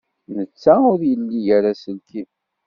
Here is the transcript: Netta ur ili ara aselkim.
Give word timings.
Netta 0.35 0.73
ur 0.91 0.99
ili 1.11 1.41
ara 1.57 1.71
aselkim. 1.75 2.29